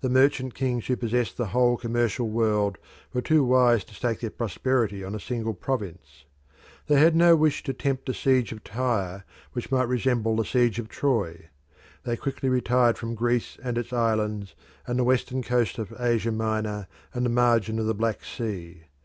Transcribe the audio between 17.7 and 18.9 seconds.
of the Black Sea.